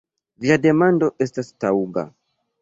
[0.45, 2.07] Via demando estas taŭga.